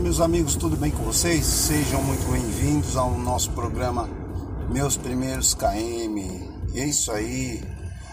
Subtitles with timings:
[0.00, 1.44] meus amigos, tudo bem com vocês?
[1.44, 4.08] Sejam muito bem-vindos ao nosso programa
[4.70, 6.18] Meus Primeiros KM.
[6.72, 7.62] E é isso aí,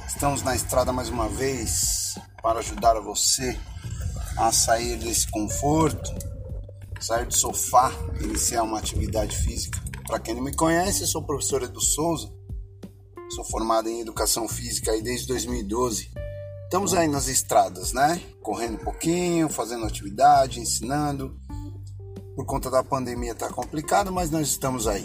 [0.05, 3.57] estamos na estrada mais uma vez para ajudar você
[4.37, 6.13] a sair desse conforto,
[6.99, 9.81] sair do sofá, iniciar uma atividade física.
[10.05, 12.29] Para quem não me conhece, sou professor Edu Souza,
[13.29, 16.11] sou formado em Educação Física aí desde 2012
[16.67, 18.21] Estamos aí nas estradas, né?
[18.41, 21.33] Correndo um pouquinho, fazendo atividade, ensinando.
[22.37, 25.01] Por conta da pandemia tá complicado, mas nós estamos aí.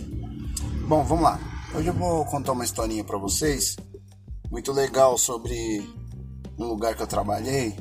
[0.86, 1.40] Bom, vamos lá.
[1.74, 3.74] Hoje eu vou contar uma historinha para vocês,
[4.50, 5.80] muito legal sobre
[6.58, 7.74] um lugar que eu trabalhei.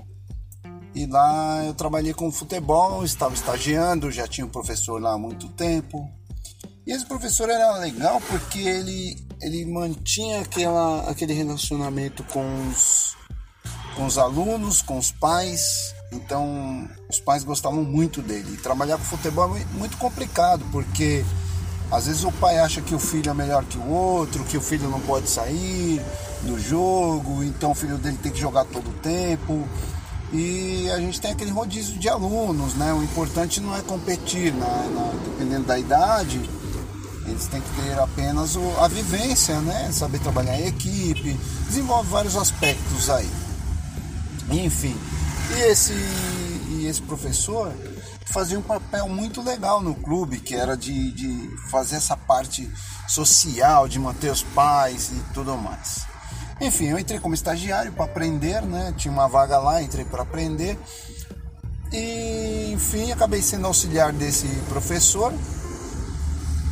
[0.96, 5.50] E lá eu trabalhei com futebol, estava estagiando, já tinha um professor lá há muito
[5.50, 6.10] tempo.
[6.88, 13.18] E esse professor era legal porque ele, ele mantinha aquela, aquele relacionamento com os
[13.98, 15.94] com os alunos, com os pais.
[16.12, 18.54] Então, os pais gostavam muito dele.
[18.54, 21.24] E trabalhar com futebol é muito complicado, porque
[21.92, 24.62] às vezes o pai acha que o filho é melhor que o outro, que o
[24.62, 26.02] filho não pode sair
[26.44, 29.68] do jogo, então o filho dele tem que jogar todo o tempo.
[30.34, 32.94] E a gente tem aquele rodízio de alunos, né?
[32.94, 36.42] O importante não é competir, na, dependendo da idade,
[37.26, 39.92] eles têm que ter apenas a vivência, né?
[39.92, 41.38] Saber trabalhar em equipe,
[41.68, 43.30] desenvolve vários aspectos aí.
[44.50, 44.96] Enfim,
[45.58, 45.94] e esse,
[46.70, 47.74] e esse professor
[48.26, 52.70] fazia um papel muito legal no clube, que era de, de fazer essa parte
[53.08, 56.06] social, de manter os pais e tudo mais.
[56.60, 58.94] Enfim, eu entrei como estagiário para aprender, né?
[58.96, 60.78] Tinha uma vaga lá, entrei para aprender.
[61.92, 65.34] E, enfim, acabei sendo auxiliar desse professor.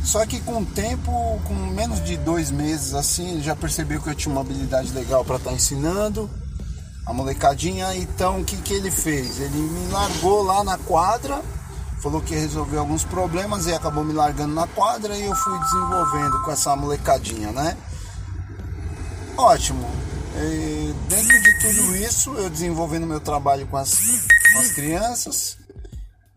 [0.04, 1.12] Só que com o tempo,
[1.46, 5.24] com menos de dois meses assim, ele já percebeu que eu tinha uma habilidade legal
[5.24, 6.30] para estar tá ensinando
[7.10, 7.94] a molecadinha.
[7.96, 9.40] Então o que, que ele fez?
[9.40, 11.42] Ele me largou lá na quadra,
[12.00, 15.58] falou que ia resolver alguns problemas e acabou me largando na quadra e eu fui
[15.58, 17.76] desenvolvendo com essa molecadinha, né?
[19.36, 19.90] Ótimo.
[20.36, 23.98] E dentro de tudo isso, eu desenvolvendo meu trabalho com as,
[24.52, 25.58] com as crianças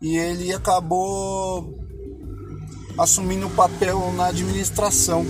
[0.02, 1.78] e ele acabou
[2.98, 5.24] assumindo o papel na administração.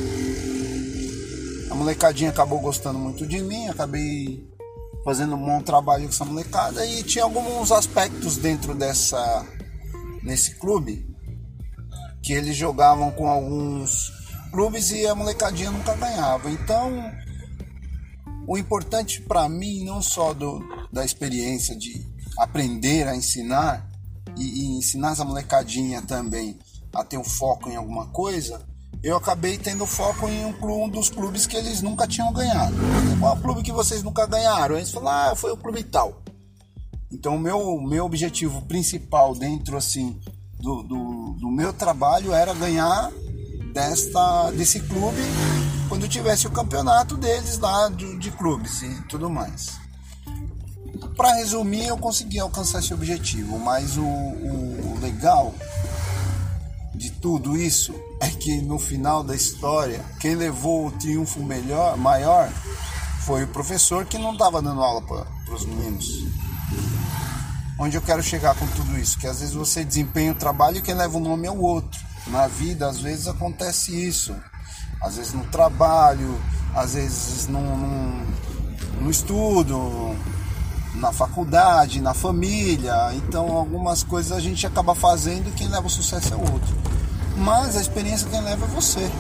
[1.70, 4.53] A molecadinha acabou gostando muito de mim, acabei
[5.04, 9.46] fazendo um bom trabalho com essa molecada e tinha alguns aspectos dentro dessa
[10.22, 11.06] nesse clube
[12.22, 14.10] que eles jogavam com alguns
[14.50, 16.50] clubes e a molecadinha nunca ganhava.
[16.50, 17.12] Então,
[18.46, 20.60] o importante para mim não só do,
[20.90, 22.06] da experiência de
[22.38, 23.86] aprender a ensinar
[24.38, 26.58] e, e ensinar essa molecadinha também
[26.94, 28.64] a ter um foco em alguma coisa,
[29.04, 32.74] eu acabei tendo foco em um, um, dos clubes que eles nunca tinham ganhado.
[33.20, 34.76] Qual é o clube que vocês nunca ganharam?
[34.76, 36.22] Eles falaram, ah, foi o clube tal.
[37.12, 40.18] Então, o meu, meu objetivo principal dentro assim
[40.58, 43.12] do, do, do meu trabalho era ganhar
[43.74, 45.20] desta, desse clube
[45.86, 49.78] quando tivesse o campeonato deles lá de, de clubes e tudo mais.
[51.14, 55.54] Para resumir, eu consegui alcançar esse objetivo, mas o, o legal
[56.94, 62.48] de tudo isso é que no final da história, quem levou o triunfo melhor, maior
[63.20, 66.24] foi o professor que não estava dando aula para os meninos.
[67.78, 69.18] Onde eu quero chegar com tudo isso?
[69.18, 72.00] Que às vezes você desempenha o trabalho e quem leva o nome é o outro.
[72.28, 74.34] Na vida, às vezes acontece isso.
[75.00, 76.40] Às vezes no trabalho,
[76.74, 78.26] às vezes no, no,
[79.00, 80.16] no estudo,
[80.94, 83.12] na faculdade, na família.
[83.14, 86.74] Então, algumas coisas a gente acaba fazendo e quem leva o sucesso é o outro.
[87.36, 89.10] Mas a experiência quem leva é você.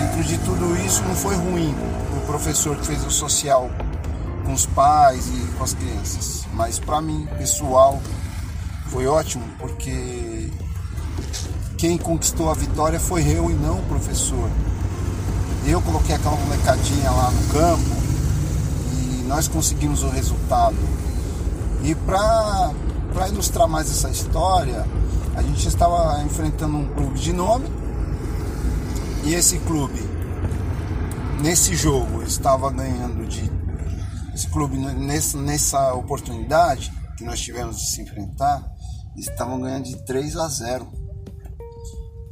[0.00, 1.74] Dentro de tudo isso, não foi ruim
[2.16, 3.70] o professor que fez o social
[4.44, 6.46] com os pais e com as crianças.
[6.52, 8.00] Mas para mim, pessoal,
[8.88, 10.50] foi ótimo porque
[11.76, 14.48] quem conquistou a vitória foi eu e não o professor.
[15.66, 18.04] Eu coloquei aquela molecadinha lá no campo
[19.26, 20.76] nós conseguimos o resultado.
[21.82, 22.72] E para
[23.28, 24.86] ilustrar mais essa história,
[25.36, 27.66] a gente estava enfrentando um clube de nome
[29.24, 30.00] e esse clube,
[31.42, 33.50] nesse jogo, estava ganhando de.
[34.34, 38.64] Esse clube, nessa, nessa oportunidade que nós tivemos de se enfrentar,
[39.16, 41.04] estavam ganhando de 3 a 0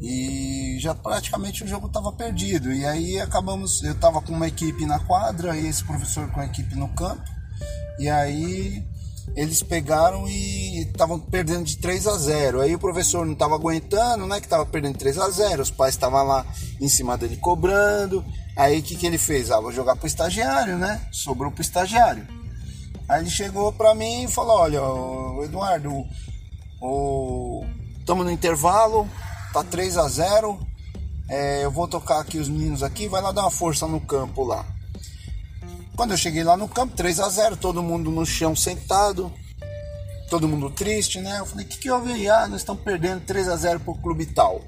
[0.01, 2.73] e já praticamente o jogo estava perdido.
[2.73, 6.47] E aí acabamos, eu estava com uma equipe na quadra e esse professor com a
[6.47, 7.23] equipe no campo.
[7.99, 8.85] E aí
[9.35, 12.61] eles pegaram e estavam perdendo de 3 a 0.
[12.61, 15.63] Aí o professor não estava aguentando, né, que estava perdendo 3 a 0.
[15.63, 16.47] Os pais estavam lá
[16.81, 18.25] em cima dele cobrando.
[18.57, 19.51] Aí o que, que ele fez?
[19.51, 21.01] Ah, vou jogar pro estagiário, né?
[21.11, 22.27] Sobrou pro estagiário.
[23.09, 26.07] Aí ele chegou para mim e falou: "Olha, Eduardo,
[28.01, 29.09] Estamos no intervalo,
[29.53, 30.59] tá 3 a 0
[31.29, 34.43] é, Eu vou tocar aqui os meninos aqui, vai lá dar uma força no campo
[34.43, 34.67] lá.
[36.03, 39.33] Quando eu cheguei lá no campo, 3 a 0 todo mundo no chão sentado,
[40.29, 41.39] todo mundo triste, né?
[41.39, 42.29] Eu falei, o que, que houve aí?
[42.29, 44.63] Ah, nós estamos perdendo 3 a 0 pro clube tal.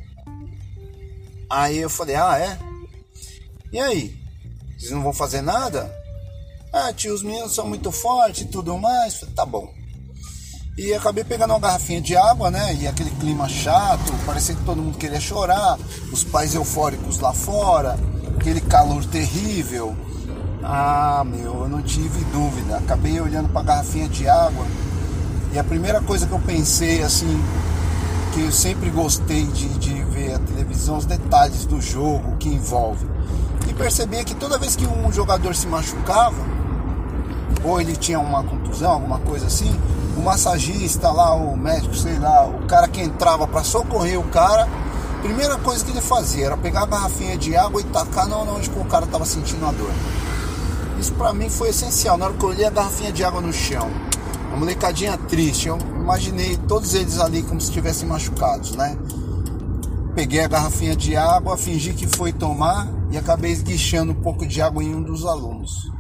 [1.51, 2.57] Aí eu falei, ah, é?
[3.73, 4.17] E aí?
[4.79, 5.93] Vocês não vão fazer nada?
[6.73, 9.17] Ah, tio, os meninos são muito fortes e tudo mais.
[9.17, 9.69] Falei, tá bom.
[10.79, 12.77] E acabei pegando uma garrafinha de água, né?
[12.77, 15.81] E aquele clima chato, parecia que todo mundo queria chorar,
[16.13, 17.99] os pais eufóricos lá fora,
[18.39, 20.04] aquele calor terrível.
[20.67, 22.79] Ah, meu, eu não tive dúvida.
[22.79, 24.65] Acabei olhando para a garrafinha de água
[25.53, 27.41] e a primeira coisa que eu pensei, assim,
[28.33, 33.07] que eu sempre gostei de, de ver a televisão, os detalhes do jogo que envolve.
[33.69, 36.35] E percebi que toda vez que um jogador se machucava,
[37.63, 39.79] ou ele tinha uma contusão, alguma coisa assim,
[40.17, 44.67] o massagista lá, o médico, sei lá, o cara que entrava para socorrer o cara,
[45.23, 48.85] primeira coisa que ele fazia era pegar a garrafinha de água e tacar onde o
[48.87, 49.91] cara tava sentindo a dor.
[51.05, 52.17] Isso para mim foi essencial.
[52.17, 53.91] Na hora que eu olhei a garrafinha de água no chão,
[54.51, 58.97] a molecadinha triste, eu imaginei todos eles ali como se estivessem machucados, né?
[60.15, 64.63] Peguei a garrafinha de água, fingi que foi tomar e acabei esguichando um pouco de
[64.63, 65.93] água em um dos alunos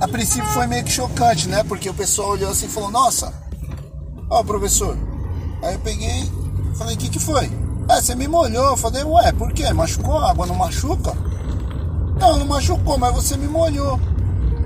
[0.00, 1.64] a princípio foi meio que chocante, né?
[1.64, 3.32] Porque o pessoal olhou assim e falou, nossa,
[4.28, 4.96] ó professor.
[5.62, 6.30] Aí eu peguei,
[6.74, 7.50] falei, o que que foi?
[7.88, 8.66] É, você me molhou.
[8.66, 9.72] Eu falei, ué, por quê?
[9.72, 10.18] Machucou?
[10.18, 11.16] A água não machuca?
[12.18, 14.00] Não, não machucou, mas você me molhou.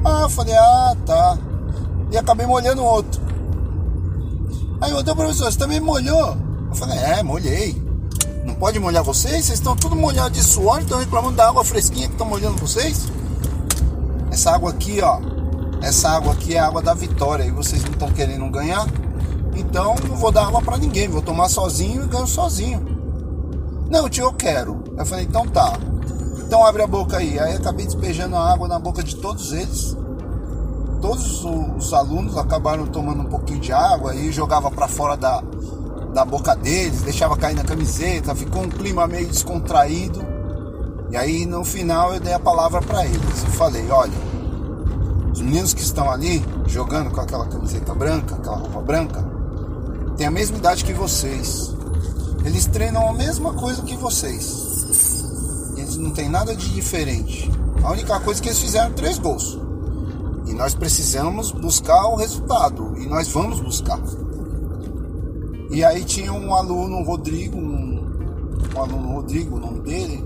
[0.05, 1.39] Ah, falei, ah, tá.
[2.11, 3.21] E acabei molhando outro.
[4.81, 6.37] Aí outro professor, você também molhou?
[6.69, 7.81] Eu falei, é, molhei.
[8.45, 9.45] Não pode molhar vocês?
[9.45, 13.09] Vocês estão tudo molhados de suor, estão reclamando da água fresquinha que estão molhando vocês?
[14.31, 15.21] Essa água aqui, ó.
[15.83, 17.45] Essa água aqui é a água da vitória.
[17.45, 18.87] E vocês não estão querendo ganhar.
[19.55, 21.09] Então não vou dar água para ninguém.
[21.09, 22.87] Vou tomar sozinho e ganho sozinho.
[23.91, 24.83] Não, tio, eu quero.
[24.97, 25.79] Eu falei, então tá.
[26.51, 27.39] Então abre a boca aí.
[27.39, 29.97] Aí acabei despejando a água na boca de todos eles.
[31.01, 35.45] Todos os alunos acabaram tomando um pouquinho de água e jogava para fora da,
[36.13, 40.21] da boca deles, deixava cair na camiseta, ficou um clima meio descontraído.
[41.13, 43.45] E aí no final eu dei a palavra para eles.
[43.45, 44.19] Eu falei, olha,
[45.33, 49.25] os meninos que estão ali jogando com aquela camiseta branca, aquela roupa branca,
[50.17, 51.73] têm a mesma idade que vocês.
[52.45, 54.70] Eles treinam a mesma coisa que vocês.
[56.01, 57.51] Não têm nada de diferente.
[57.83, 59.59] A única coisa é que eles fizeram três gols.
[60.47, 62.97] E nós precisamos buscar o resultado.
[62.99, 64.01] E nós vamos buscar.
[65.71, 70.25] E aí tinha um aluno, Rodrigo, um, um aluno Rodrigo, o nome dele,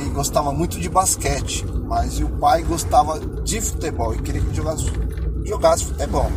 [0.00, 4.86] ele gostava muito de basquete, mas o pai gostava de futebol e queria que jogasse,
[5.44, 6.30] jogasse futebol.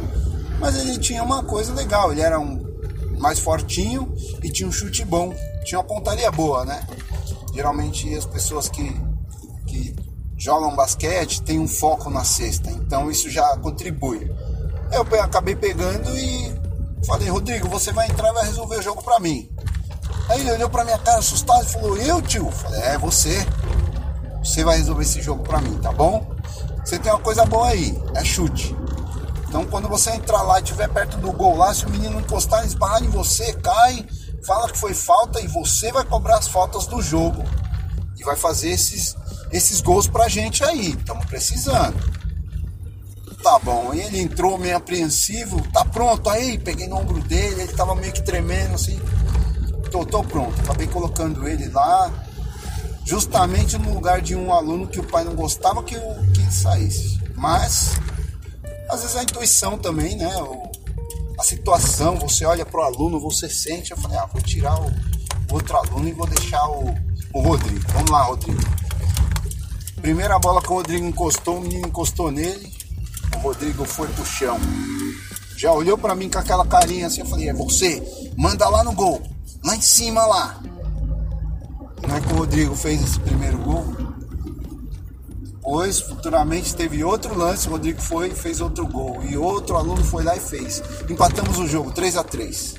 [0.60, 2.64] Mas ele tinha uma coisa legal, ele era um
[3.20, 4.14] mais fortinho
[4.44, 5.34] e tinha um chute bom,
[5.66, 6.88] tinha uma pontaria boa, né?
[7.56, 8.84] Geralmente as pessoas que,
[9.66, 9.96] que
[10.38, 14.30] jogam basquete têm um foco na cesta, então isso já contribui.
[14.92, 16.54] Eu acabei pegando e
[17.08, 19.50] falei, Rodrigo, você vai entrar e vai resolver o jogo para mim.
[20.28, 22.52] Aí ele olhou pra minha cara assustado e falou: Eu, tio?
[22.52, 23.46] Falei: É, você.
[24.44, 26.30] Você vai resolver esse jogo pra mim, tá bom?
[26.84, 28.76] Você tem uma coisa boa aí: é chute.
[29.48, 32.66] Então, quando você entrar lá e estiver perto do gol lá, se o menino encostar,
[32.66, 34.06] esbarrar em você, cai,
[34.46, 37.44] fala que foi falta e você vai cobrar as faltas do jogo.
[38.18, 39.16] E vai fazer esses,
[39.52, 40.92] esses gols pra gente aí.
[40.92, 41.96] Estamos precisando.
[43.44, 47.94] Tá bom, ele entrou meio apreensivo, tá pronto aí, peguei no ombro dele, ele tava
[47.94, 49.00] meio que tremendo assim
[49.96, 50.60] tô, tô pronto.
[50.62, 52.12] Acabei colocando ele lá,
[53.06, 57.22] justamente no lugar de um aluno que o pai não gostava que, que ele saísse.
[57.36, 57.94] Mas,
[58.90, 60.36] às vezes a intuição também, né?
[60.38, 60.65] O,
[61.46, 63.92] situação, você olha pro aluno, você sente.
[63.92, 66.94] Eu falei, ah, vou tirar o, o outro aluno e vou deixar o,
[67.34, 67.86] o Rodrigo.
[67.94, 68.62] Vamos lá, Rodrigo.
[70.02, 72.74] Primeira bola que o Rodrigo encostou, o menino encostou nele.
[73.36, 74.60] O Rodrigo foi pro chão.
[75.58, 78.04] Já olhou para mim com aquela carinha assim, eu falei, é você,
[78.36, 79.22] manda lá no gol
[79.66, 80.62] lá em cima lá.
[82.08, 83.84] Não é que o Rodrigo fez esse primeiro gol.
[85.66, 89.24] Depois, futuramente, teve outro lance, o Rodrigo foi e fez outro gol.
[89.24, 90.84] E outro aluno foi lá e fez.
[91.10, 92.76] Empatamos o jogo, 3 a 3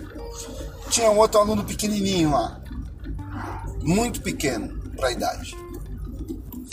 [0.88, 2.60] Tinha um outro aluno pequenininho lá.
[3.82, 5.56] Muito pequeno para a idade.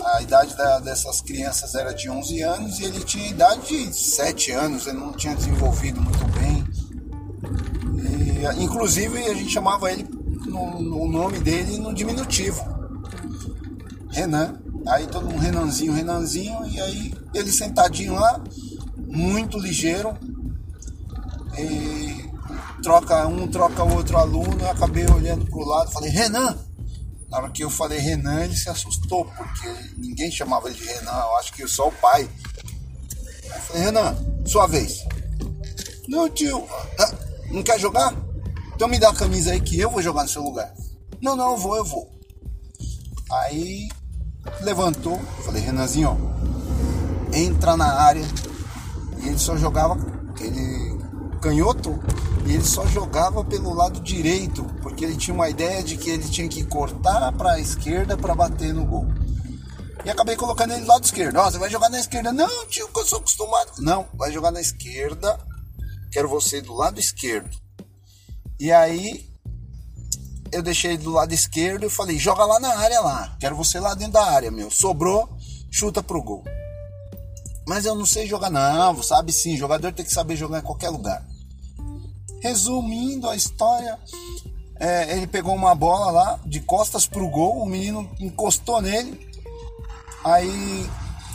[0.06, 4.52] A idade da, dessas crianças era de 11 anos e ele tinha idade de 7
[4.52, 4.86] anos.
[4.86, 6.64] Ele não tinha desenvolvido muito bem
[8.60, 10.06] inclusive a gente chamava ele
[10.46, 12.62] no, no nome dele no diminutivo.
[14.10, 14.63] Renan.
[14.88, 18.42] Aí todo mundo Renanzinho, Renanzinho, e aí ele sentadinho lá,
[18.98, 20.18] muito ligeiro.
[21.58, 22.30] E
[22.82, 26.58] troca um, troca outro aluno, eu acabei olhando pro lado, falei, Renan!
[27.30, 31.12] Na hora que eu falei Renan, ele se assustou, porque ninguém chamava ele de Renan,
[31.12, 32.30] eu acho que só o pai.
[33.44, 35.04] Eu falei, Renan, sua vez.
[36.08, 36.68] Não, tio,
[37.00, 37.12] ah,
[37.50, 38.14] não quer jogar?
[38.76, 40.72] Então me dá a camisa aí que eu vou jogar no seu lugar.
[41.22, 42.12] Não, não, eu vou, eu vou.
[43.32, 43.90] Aí
[44.62, 46.18] levantou, falei, Renanzinho,
[47.32, 48.26] entra na área.
[49.20, 49.98] E ele só jogava,
[50.40, 51.00] ele
[51.42, 52.00] canhoto,
[52.46, 56.28] e ele só jogava pelo lado direito, porque ele tinha uma ideia de que ele
[56.30, 59.08] tinha que cortar para a esquerda para bater no gol.
[60.06, 61.38] E acabei colocando ele do lado esquerdo.
[61.38, 62.34] Ó, você vai jogar na esquerda?
[62.34, 63.72] Não, tio, que eu sou acostumado.
[63.80, 65.40] Não, vai jogar na esquerda.
[66.12, 67.50] Quero você do lado esquerdo.
[68.60, 69.33] E aí
[70.54, 73.36] eu deixei do lado esquerdo e falei: joga lá na área lá.
[73.40, 74.70] Quero você lá dentro da área, meu.
[74.70, 75.30] Sobrou,
[75.72, 76.44] chuta pro gol.
[77.68, 79.02] Mas eu não sei jogar, não.
[79.02, 81.26] Sabe sim, jogador tem que saber jogar em qualquer lugar.
[82.42, 83.98] Resumindo a história,
[84.80, 89.18] é, ele pegou uma bola lá de costas pro gol, o menino encostou nele,
[90.26, 90.90] aí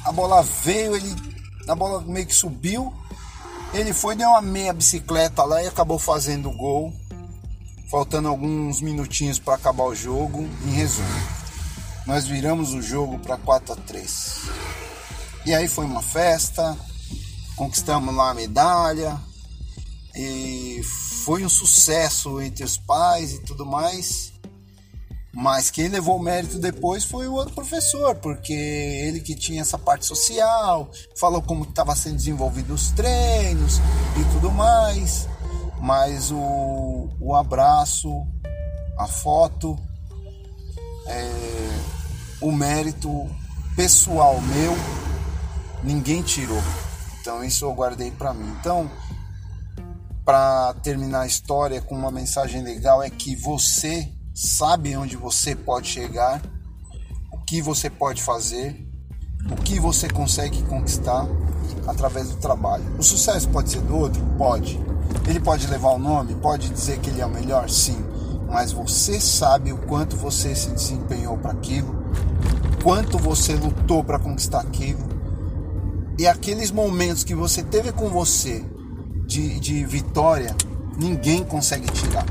[0.05, 1.17] a bola veio, ele
[1.67, 2.93] a bola meio que subiu,
[3.73, 6.93] ele foi deu uma meia bicicleta lá e acabou fazendo o gol,
[7.91, 10.49] faltando alguns minutinhos para acabar o jogo.
[10.67, 11.09] Em resumo,
[12.07, 14.43] nós viramos o jogo para 4 a 3.
[15.47, 16.77] E aí foi uma festa,
[17.57, 19.19] conquistamos lá a medalha,
[20.15, 20.83] e
[21.25, 24.33] foi um sucesso entre os pais e tudo mais.
[25.33, 29.79] Mas quem levou o mérito depois foi o outro professor, porque ele que tinha essa
[29.79, 33.79] parte social, falou como estava sendo desenvolvido os treinos
[34.19, 35.29] e tudo mais.
[35.81, 38.27] Mas o, o abraço,
[38.99, 39.79] a foto,
[41.07, 41.81] é,
[42.41, 43.29] o mérito
[43.77, 44.75] pessoal meu,
[45.83, 46.63] ninguém tirou.
[47.21, 48.53] Então isso eu guardei para mim.
[48.61, 48.91] Então
[50.29, 55.89] para terminar a história com uma mensagem legal é que você sabe onde você pode
[55.89, 56.43] chegar,
[57.33, 58.87] o que você pode fazer,
[59.51, 61.27] o que você consegue conquistar
[61.87, 62.85] através do trabalho.
[62.99, 64.23] O sucesso pode ser do outro?
[64.37, 64.81] Pode.
[65.27, 66.35] Ele pode levar o nome?
[66.35, 67.69] Pode dizer que ele é o melhor?
[67.69, 68.05] Sim.
[68.49, 71.95] Mas você sabe o quanto você se desempenhou para aquilo,
[72.83, 75.07] quanto você lutou para conquistar aquilo.
[76.19, 78.65] E aqueles momentos que você teve com você
[79.27, 80.57] de, de vitória,
[80.99, 82.25] ninguém consegue tirar.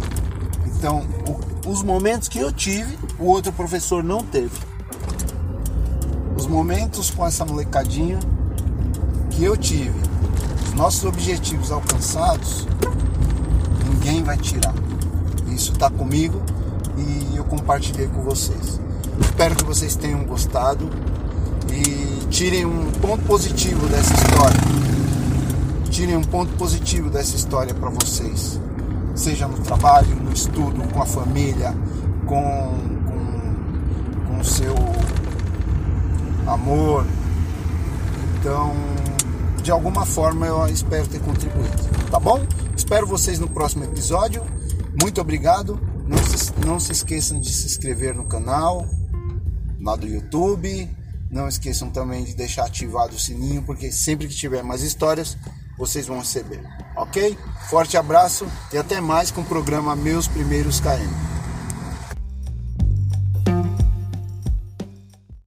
[0.66, 1.06] Então,
[1.66, 4.58] o, os momentos que eu tive, o outro professor não teve.
[6.36, 8.20] Os momentos com essa molecadinha
[9.38, 9.94] que eu tive,
[10.66, 12.68] os nossos objetivos alcançados,
[13.88, 14.74] ninguém vai tirar.
[15.48, 16.42] Isso está comigo
[16.98, 18.82] e eu compartilhei com vocês.
[19.22, 20.90] Espero que vocês tenham gostado
[21.72, 24.88] e tirem um ponto positivo dessa história
[25.98, 28.60] tirem um ponto positivo dessa história para vocês,
[29.16, 31.74] seja no trabalho, no estudo, com a família,
[32.28, 32.78] com,
[33.08, 34.76] com, com o seu
[36.46, 37.04] amor.
[38.36, 38.76] Então,
[39.68, 41.76] de alguma forma eu espero ter contribuído,
[42.10, 42.40] tá bom?
[42.74, 44.42] Espero vocês no próximo episódio.
[45.02, 45.78] Muito obrigado.
[46.08, 48.88] Não se, não se esqueçam de se inscrever no canal,
[49.82, 50.90] lá do YouTube.
[51.30, 55.38] Não esqueçam também de deixar ativado o sininho, porque sempre que tiver mais histórias,
[55.78, 56.64] vocês vão receber,
[56.96, 57.38] ok?
[57.70, 61.37] Forte abraço e até mais com o programa Meus Primeiros KM.